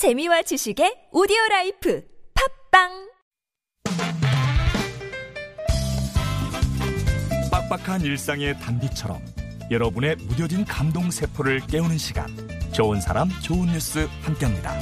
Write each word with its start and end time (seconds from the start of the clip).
재미와 0.00 0.40
지식의 0.40 1.12
오디오 1.12 1.36
라이프 1.50 2.02
팟빵 2.72 2.88
빡빡한 7.50 8.00
일상의 8.00 8.58
단비처럼 8.60 9.20
여러분의 9.70 10.16
무뎌진 10.16 10.64
감동 10.64 11.10
세포를 11.10 11.60
깨우는 11.66 11.98
시간 11.98 12.26
좋은 12.72 12.98
사람 12.98 13.28
좋은 13.42 13.66
뉴스 13.66 14.08
함께합니다. 14.22 14.74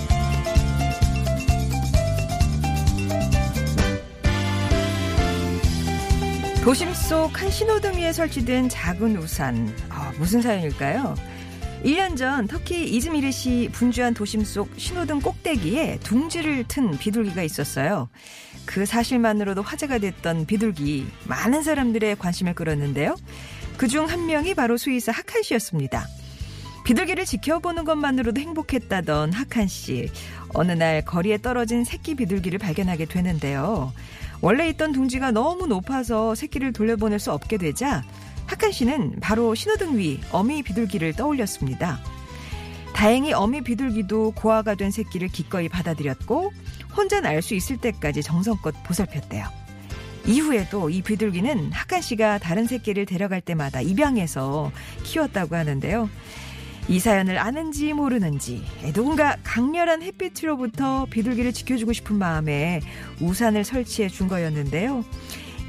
도심 6.63 6.95
속 6.95 7.43
한 7.43 7.51
신호등 7.51 7.95
위에 7.95 8.13
설치된 8.13 8.69
작은 8.69 9.17
우산. 9.17 9.75
아, 9.89 10.13
무슨 10.17 10.41
사연일까요? 10.43 11.17
1년 11.85 12.17
전 12.17 12.49
터키 12.49 12.85
이즈미르시 12.85 13.71
분주한 13.73 14.15
도심 14.15 14.45
속 14.45 14.69
신호등 14.77 15.21
꼭대기에 15.21 16.01
둥지를 16.03 16.65
튼 16.65 16.99
비둘기가 16.99 17.43
있었어요. 17.43 18.09
그 18.67 18.85
사실만으로도 18.85 19.63
화제가 19.63 19.99
됐던 19.99 20.47
비둘기. 20.47 21.07
많은 21.27 21.63
사람들의 21.63 22.17
관심을 22.17 22.55
끌었는데요. 22.55 23.17
그중 23.77 24.07
한 24.07 24.27
명이 24.27 24.55
바로 24.55 24.77
수의사 24.77 25.13
하칸 25.13 25.43
씨였습니다. 25.43 26.05
비둘기를 26.85 27.25
지켜보는 27.25 27.85
것만으로도 27.85 28.41
행복했다던 28.41 29.33
하칸 29.33 29.69
씨. 29.69 30.11
어느 30.55 30.73
날 30.73 31.05
거리에 31.05 31.39
떨어진 31.39 31.85
새끼 31.85 32.15
비둘기를 32.17 32.59
발견하게 32.59 33.05
되는데요. 33.05 33.93
원래 34.41 34.69
있던 34.71 34.93
둥지가 34.93 35.31
너무 35.31 35.67
높아서 35.67 36.35
새끼를 36.35 36.73
돌려보낼 36.73 37.19
수 37.19 37.33
없게 37.33 37.57
되자 37.57 38.05
하칸 38.49 38.73
씨는 38.73 39.17
바로 39.21 39.55
신호등 39.55 39.99
위 39.99 40.19
어미 40.33 40.63
비둘기를 40.63 41.13
떠올렸습니다. 41.13 42.01
다행히 42.95 43.33
어미 43.33 43.61
비둘기도 43.61 44.33
고아가 44.33 44.75
된 44.75 44.91
새끼를 44.91 45.29
기꺼이 45.29 45.69
받아들였고 45.69 46.51
혼자 46.97 47.21
날 47.21 47.43
수 47.43 47.55
있을 47.55 47.77
때까지 47.77 48.23
정성껏 48.23 48.75
보살폈대요. 48.85 49.47
이후에도 50.27 50.91
이 50.91 51.03
비둘기는 51.03 51.73
하칸 51.73 52.01
씨가 52.03 52.39
다른 52.39 52.67
새끼를 52.67 53.07
데려갈 53.07 53.41
때마다 53.41 53.81
입양해서 53.81 54.73
키웠다고 55.05 55.55
하는데요. 55.55 56.11
이 56.89 56.99
사연을 56.99 57.39
아는지 57.39 57.93
모르는지 57.93 58.65
누군가 58.95 59.37
강렬한 59.45 60.03
햇빛으로부터 60.03 61.07
비둘기를 61.11 61.53
지켜주고 61.53 61.93
싶은 61.93 62.17
마음에 62.17 62.81
우산을 63.21 63.63
설치해 63.65 64.09
준 64.09 64.27
거였는데요. 64.27 65.05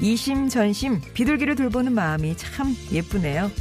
이심전심 0.01 1.01
비둘기를 1.13 1.55
돌보는 1.55 1.93
마음이 1.93 2.35
참 2.37 2.75
예쁘네요. 2.91 3.51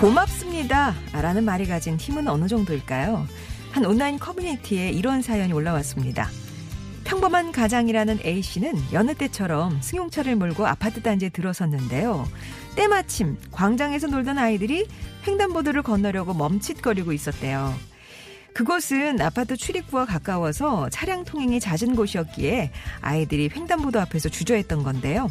고맙습니다. 0.00 0.94
라는 1.12 1.44
말이 1.44 1.66
가진 1.66 1.96
힘은 1.96 2.28
어느 2.28 2.46
정도일까요? 2.46 3.26
한 3.72 3.84
온라인 3.86 4.18
커뮤니티에 4.18 4.90
이런 4.90 5.22
사연이 5.22 5.52
올라왔습니다. 5.52 6.28
평범한 7.04 7.52
가장이라는 7.52 8.20
A씨는 8.24 8.74
여느 8.92 9.14
때처럼 9.14 9.80
승용차를 9.80 10.36
몰고 10.36 10.66
아파트 10.66 11.02
단지에 11.02 11.30
들어섰는데요. 11.30 12.28
때마침 12.76 13.38
광장에서 13.50 14.08
놀던 14.08 14.38
아이들이 14.38 14.86
횡단보도를 15.26 15.82
건너려고 15.82 16.34
멈칫거리고 16.34 17.12
있었대요. 17.12 17.74
그곳은 18.54 19.20
아파트 19.20 19.56
출입구와 19.56 20.06
가까워서 20.06 20.88
차량 20.90 21.24
통행이 21.24 21.58
잦은 21.58 21.96
곳이었기에 21.96 22.70
아이들이 23.00 23.50
횡단보도 23.52 24.00
앞에서 24.00 24.28
주저했던 24.28 24.84
건데요. 24.84 25.28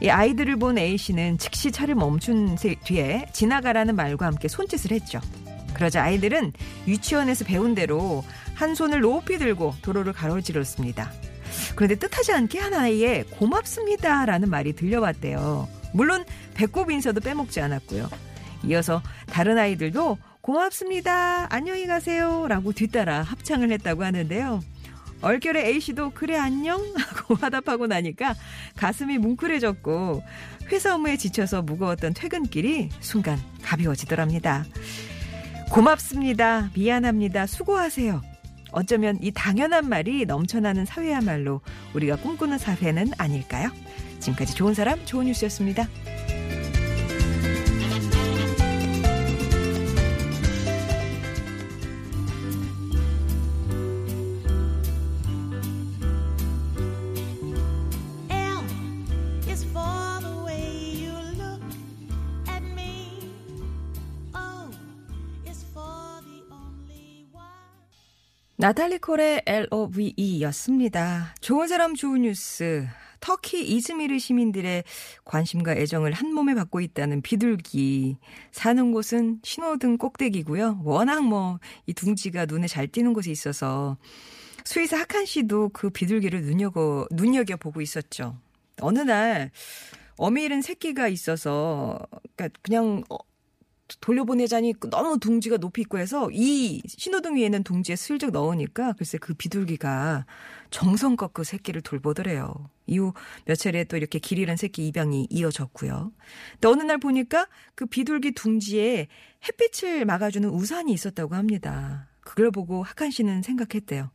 이 0.00 0.08
아이들을 0.08 0.56
본 0.56 0.78
A씨는 0.78 1.38
즉시 1.38 1.72
차를 1.72 1.96
멈춘 1.96 2.56
뒤에 2.84 3.26
지나가라는 3.32 3.96
말과 3.96 4.26
함께 4.26 4.46
손짓을 4.46 4.92
했죠. 4.92 5.20
그러자 5.74 6.04
아이들은 6.04 6.52
유치원에서 6.86 7.44
배운 7.44 7.74
대로 7.74 8.24
한 8.54 8.76
손을 8.76 9.00
높이 9.00 9.38
들고 9.38 9.74
도로를 9.82 10.12
가로질렀습니다. 10.12 11.10
그런데 11.74 11.96
뜻하지 11.96 12.32
않게 12.32 12.60
한 12.60 12.74
아이의 12.74 13.24
고맙습니다라는 13.24 14.48
말이 14.48 14.72
들려왔대요. 14.72 15.68
물론 15.92 16.24
배꼽 16.54 16.90
인사도 16.90 17.20
빼먹지 17.20 17.60
않았고요. 17.60 18.08
이어서 18.64 19.02
다른 19.26 19.58
아이들도 19.58 20.16
고맙습니다. 20.42 21.46
안녕히 21.54 21.86
가세요. 21.86 22.46
라고 22.48 22.72
뒤따라 22.72 23.22
합창을 23.22 23.70
했다고 23.70 24.02
하는데요. 24.02 24.60
얼결에 25.20 25.66
A씨도 25.68 26.10
그래 26.10 26.36
안녕 26.36 26.80
하고 26.98 27.36
화답하고 27.36 27.86
나니까 27.86 28.34
가슴이 28.74 29.18
뭉클해졌고 29.18 30.22
회사 30.72 30.96
업무에 30.96 31.16
지쳐서 31.16 31.62
무거웠던 31.62 32.14
퇴근길이 32.14 32.88
순간 32.98 33.38
가벼워지더랍니다. 33.62 34.64
고맙습니다. 35.70 36.70
미안합니다. 36.74 37.46
수고하세요. 37.46 38.20
어쩌면 38.72 39.18
이 39.22 39.30
당연한 39.30 39.88
말이 39.88 40.24
넘쳐나는 40.26 40.86
사회야말로 40.86 41.60
우리가 41.94 42.16
꿈꾸는 42.16 42.58
사회는 42.58 43.12
아닐까요? 43.16 43.70
지금까지 44.18 44.56
좋은 44.56 44.74
사람, 44.74 45.04
좋은 45.04 45.26
뉴스였습니다. 45.26 45.86
나탈리 68.62 68.98
콜의 68.98 69.42
LOVE였습니다. 69.44 71.34
좋은 71.40 71.66
사람 71.66 71.96
좋은 71.96 72.22
뉴스. 72.22 72.86
터키 73.18 73.60
이즈미르 73.66 74.20
시민들의 74.20 74.84
관심과 75.24 75.72
애정을 75.72 76.12
한 76.12 76.32
몸에 76.32 76.54
받고 76.54 76.80
있다는 76.80 77.22
비둘기. 77.22 78.18
사는 78.52 78.92
곳은 78.92 79.40
신호등 79.42 79.98
꼭대기고요. 79.98 80.82
워낙 80.84 81.24
뭐 81.24 81.58
이 81.86 81.92
둥지가 81.92 82.46
눈에 82.46 82.68
잘 82.68 82.86
띄는 82.86 83.14
곳에 83.14 83.32
있어서 83.32 83.96
스위스 84.64 84.94
하칸 84.94 85.26
씨도 85.26 85.70
그 85.70 85.90
비둘기를 85.90 86.42
눈여겨 86.42 87.08
눈여겨 87.10 87.56
보고 87.56 87.80
있었죠. 87.80 88.38
어느 88.80 89.00
날 89.00 89.50
어미 90.18 90.44
잃은 90.44 90.62
새끼가 90.62 91.08
있어서 91.08 91.98
그러니까 92.36 92.60
그냥 92.62 93.02
돌려보내자니 94.00 94.74
너무 94.90 95.18
둥지가 95.18 95.58
높이 95.58 95.82
있고 95.82 95.98
해서 95.98 96.28
이 96.32 96.82
신호등 96.86 97.36
위에는 97.36 97.62
둥지에 97.64 97.96
슬쩍 97.96 98.30
넣으니까 98.30 98.92
글쎄 98.94 99.18
그 99.18 99.34
비둘기가 99.34 100.26
정성껏 100.70 101.32
그 101.32 101.44
새끼를 101.44 101.82
돌보더래요. 101.82 102.70
이후 102.86 103.12
몇 103.44 103.54
차례 103.56 103.84
또 103.84 103.96
이렇게 103.96 104.18
길 104.18 104.38
잃은 104.38 104.56
새끼 104.56 104.86
입양이 104.86 105.26
이어졌고요. 105.30 106.12
근데 106.52 106.68
어느 106.68 106.82
날 106.82 106.98
보니까 106.98 107.48
그 107.74 107.86
비둘기 107.86 108.32
둥지에 108.32 109.08
햇빛을 109.46 110.04
막아주는 110.04 110.48
우산이 110.48 110.92
있었다고 110.92 111.34
합니다. 111.34 112.11
그걸 112.24 112.50
보고 112.50 112.82
하칸 112.82 113.10
씨는 113.10 113.42
생각했대요. 113.42 114.10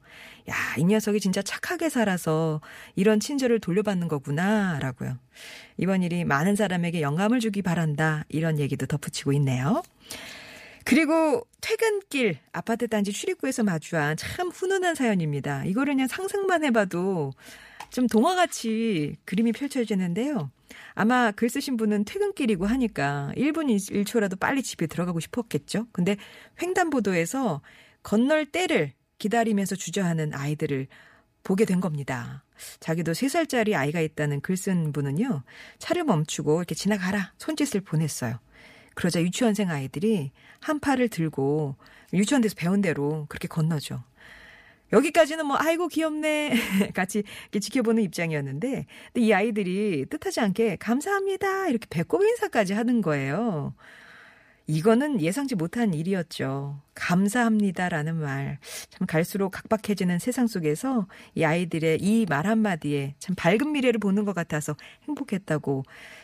야, 0.49 0.55
이 0.77 0.83
녀석이 0.83 1.19
진짜 1.19 1.41
착하게 1.41 1.89
살아서 1.89 2.61
이런 2.95 3.19
친절을 3.19 3.59
돌려받는 3.59 4.07
거구나, 4.07 4.79
라고요. 4.79 5.17
이번 5.77 6.03
일이 6.03 6.23
많은 6.23 6.55
사람에게 6.55 7.01
영감을 7.01 7.39
주기 7.39 7.61
바란다, 7.61 8.23
이런 8.29 8.59
얘기도 8.59 8.85
덧붙이고 8.85 9.33
있네요. 9.33 9.83
그리고 10.85 11.45
퇴근길 11.59 12.37
아파트 12.53 12.87
단지 12.87 13.11
출입구에서 13.11 13.63
마주한 13.63 14.15
참 14.15 14.47
훈훈한 14.47 14.95
사연입니다. 14.95 15.65
이거를 15.65 15.93
그냥 15.95 16.07
상상만 16.07 16.63
해봐도 16.63 17.33
좀 17.89 18.07
동화같이 18.07 19.17
그림이 19.25 19.51
펼쳐지는데요. 19.51 20.49
아마 20.93 21.31
글 21.31 21.49
쓰신 21.49 21.75
분은 21.75 22.05
퇴근길이고 22.05 22.65
하니까 22.65 23.31
1분 23.35 23.67
1초라도 23.75 24.39
빨리 24.39 24.63
집에 24.63 24.87
들어가고 24.87 25.19
싶었겠죠. 25.19 25.87
근데 25.91 26.15
횡단보도에서 26.61 27.61
건널 28.07 28.45
때를 28.45 28.93
기다리면서 29.17 29.75
주저하는 29.75 30.33
아이들을 30.33 30.87
보게 31.43 31.65
된 31.65 31.81
겁니다. 31.81 32.45
자기도 32.79 33.11
3살짜리 33.11 33.73
아이가 33.73 33.99
있다는 33.99 34.39
글 34.39 34.55
쓴 34.55 34.93
분은요, 34.93 35.43
차를 35.77 36.05
멈추고 36.05 36.59
이렇게 36.59 36.73
지나가라 36.73 37.33
손짓을 37.37 37.81
보냈어요. 37.81 38.39
그러자 38.95 39.21
유치원생 39.21 39.69
아이들이 39.69 40.31
한 40.61 40.79
팔을 40.79 41.09
들고 41.09 41.75
유치원에서 42.13 42.55
배운 42.57 42.79
대로 42.79 43.25
그렇게 43.27 43.49
건너죠. 43.49 44.01
여기까지는 44.93 45.45
뭐 45.45 45.57
아이고 45.59 45.89
귀엽네 45.89 46.53
같이 46.95 47.23
지켜보는 47.51 48.03
입장이었는데 48.03 48.85
근데 49.11 49.27
이 49.27 49.33
아이들이 49.33 50.05
뜻하지 50.09 50.39
않게 50.39 50.77
감사합니다 50.77 51.67
이렇게 51.67 51.85
배꼽 51.89 52.23
인사까지 52.23 52.71
하는 52.71 53.01
거예요. 53.01 53.75
이거는 54.67 55.21
예상치 55.21 55.55
못한 55.55 55.93
일이었죠. 55.93 56.81
감사합니다라는 56.93 58.15
말. 58.17 58.59
참 58.89 59.07
갈수록 59.07 59.51
각박해지는 59.51 60.19
세상 60.19 60.47
속에서 60.47 61.07
이 61.35 61.43
아이들의 61.45 61.99
이 62.01 62.25
말 62.27 62.45
한마디에 62.47 63.15
참 63.19 63.35
밝은 63.35 63.71
미래를 63.71 63.99
보는 63.99 64.25
것 64.25 64.33
같아서 64.35 64.75
행복했다고 65.07 65.83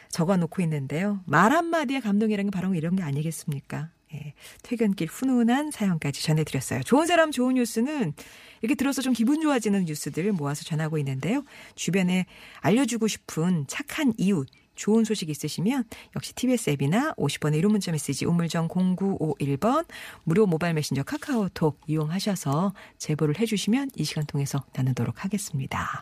적어 0.10 0.36
놓고 0.38 0.62
있는데요. 0.64 1.22
말 1.26 1.54
한마디에 1.54 2.02
감동이라는 2.02 2.52
게 2.52 2.56
바로 2.56 2.76
이런 2.76 2.96
게 2.98 3.04
아니겠습니까? 3.04 3.90
예, 4.14 4.34
퇴근길 4.62 5.08
훈훈한 5.08 5.72
사연까지 5.72 6.22
전해드렸어요. 6.22 6.84
좋은 6.84 7.08
사람 7.08 7.32
좋은 7.32 7.56
뉴스는 7.56 8.14
이렇게 8.62 8.76
들어서 8.76 9.02
좀 9.02 9.14
기분 9.14 9.42
좋아지는 9.42 9.86
뉴스들을 9.86 10.34
모아서 10.34 10.64
전하고 10.64 10.98
있는데요. 11.00 11.44
주변에 11.76 12.26
알려주고 12.60 13.08
싶은 13.08 13.66
착한 13.68 14.14
이웃, 14.18 14.48
좋은 14.76 15.04
소식 15.04 15.30
있으시면 15.30 15.86
역시 16.16 16.34
TBS 16.34 16.72
앱이나 16.72 17.14
50번의 17.14 17.62
1호 17.62 17.70
문자 17.70 17.92
메시지 17.92 18.26
우물정 18.26 18.68
0951번 18.70 19.86
무료 20.24 20.46
모바일 20.46 20.74
메신저 20.74 21.04
카카오톡 21.04 21.80
이용하셔서 21.88 22.74
제보를 22.98 23.40
해주시면 23.40 23.92
이 23.96 24.04
시간 24.04 24.26
통해서 24.26 24.64
나누도록 24.74 25.24
하겠습니다. 25.24 26.02